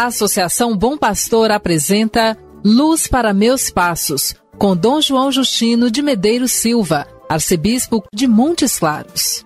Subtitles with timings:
[0.00, 6.52] A Associação Bom Pastor apresenta Luz para Meus Passos, com Dom João Justino de Medeiros
[6.52, 9.44] Silva, arcebispo de Montes Claros.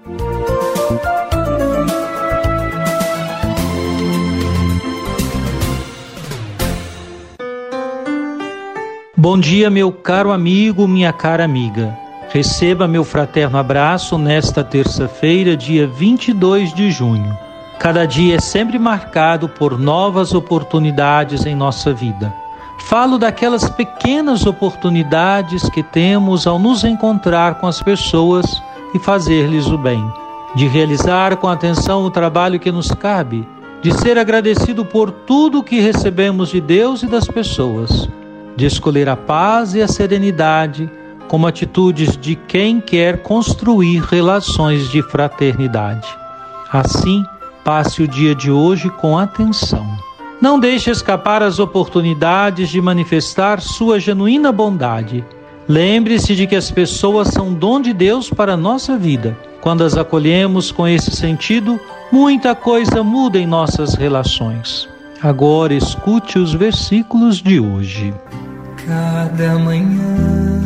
[9.16, 11.98] Bom dia, meu caro amigo, minha cara amiga.
[12.29, 17.44] Receba meu fraterno abraço nesta terça-feira, dia 22 de junho.
[17.78, 22.32] Cada dia é sempre marcado por novas oportunidades em nossa vida.
[22.87, 28.62] Falo daquelas pequenas oportunidades que temos ao nos encontrar com as pessoas
[28.95, 30.04] e fazer-lhes o bem,
[30.54, 33.46] de realizar com atenção o trabalho que nos cabe,
[33.82, 38.09] de ser agradecido por tudo que recebemos de Deus e das pessoas,
[38.56, 40.90] de escolher a paz e a serenidade
[41.29, 46.06] como atitudes de quem quer construir relações de fraternidade.
[46.71, 47.24] Assim,
[47.65, 49.87] passe o dia de hoje com atenção.
[50.40, 55.24] Não deixe escapar as oportunidades de manifestar sua genuína bondade.
[55.66, 59.37] Lembre-se de que as pessoas são dom de Deus para a nossa vida.
[59.62, 61.80] Quando as acolhemos com esse sentido,
[62.12, 64.87] muita coisa muda em nossas relações.
[65.22, 68.12] Agora escute os versículos de hoje.
[68.87, 70.60] Cada manhã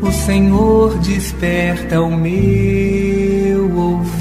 [0.00, 4.15] o Senhor desperta o meu ouvido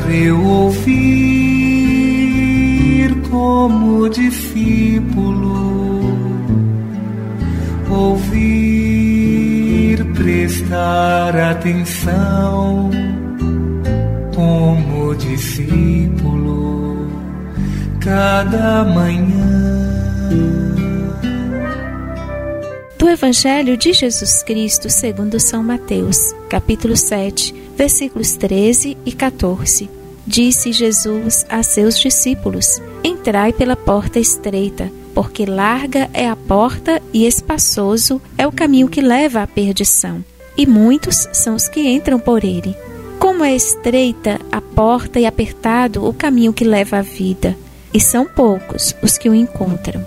[0.00, 0.88] para eu ouvir
[3.30, 5.58] como discípulo,
[7.90, 9.24] ouvir,
[10.14, 12.90] prestar atenção
[14.34, 17.08] como discípulo,
[18.00, 20.67] cada manhã.
[23.08, 29.88] Do Evangelho de Jesus Cristo segundo São Mateus, capítulo 7, versículos 13 e 14.
[30.26, 37.26] Disse Jesus a seus discípulos: Entrai pela porta estreita, porque larga é a porta e
[37.26, 40.22] espaçoso é o caminho que leva à perdição,
[40.54, 42.76] e muitos são os que entram por ele.
[43.18, 47.56] Como é estreita a porta e apertado o caminho que leva à vida,
[47.90, 50.04] e são poucos os que o encontram.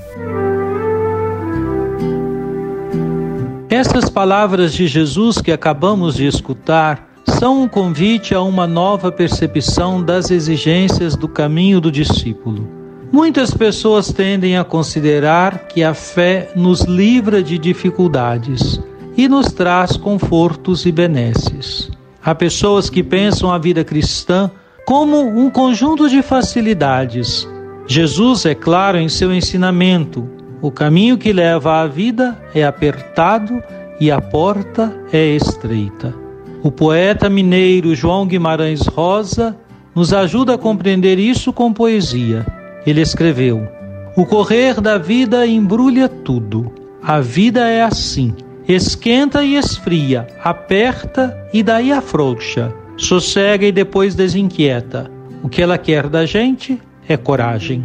[3.72, 10.04] Essas palavras de Jesus que acabamos de escutar são um convite a uma nova percepção
[10.04, 12.68] das exigências do caminho do discípulo.
[13.14, 18.78] Muitas pessoas tendem a considerar que a fé nos livra de dificuldades
[19.16, 21.90] e nos traz confortos e benesses.
[22.22, 24.52] Há pessoas que pensam a vida cristã
[24.86, 27.48] como um conjunto de facilidades.
[27.88, 33.64] Jesus é claro em seu ensinamento o caminho que leva à vida é apertado
[34.00, 36.14] e a porta é estreita.
[36.62, 39.58] O poeta mineiro João Guimarães Rosa
[39.96, 42.46] nos ajuda a compreender isso com poesia.
[42.86, 43.68] Ele escreveu:
[44.16, 46.72] O correr da vida embrulha tudo.
[47.02, 48.36] A vida é assim:
[48.68, 55.10] esquenta e esfria, aperta e daí afrouxa, sossega e depois desinquieta.
[55.42, 56.80] O que ela quer da gente
[57.10, 57.84] é coragem.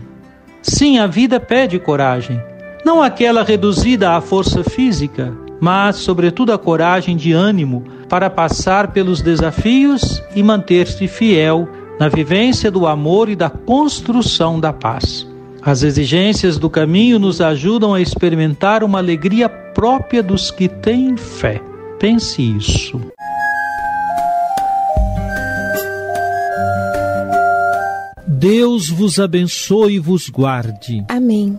[0.60, 2.38] Sim, a vida pede coragem
[2.86, 9.20] não aquela reduzida à força física, mas, sobretudo, a coragem de ânimo para passar pelos
[9.20, 15.26] desafios e manter-se fiel na vivência do amor e da construção da paz.
[15.60, 21.60] As exigências do caminho nos ajudam a experimentar uma alegria própria dos que têm fé.
[21.98, 23.00] Pense isso.
[28.28, 31.04] Deus vos abençoe e vos guarde.
[31.08, 31.58] Amém.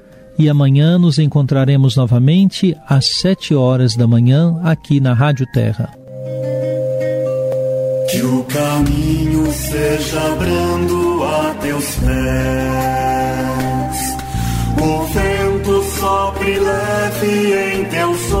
[0.41, 5.93] e amanhã nos encontraremos novamente às sete horas da manhã aqui na Rádio Terra.
[8.09, 12.07] Que o caminho seja brando a teus pés,
[14.81, 18.40] o vento sopre leve em teus ombros.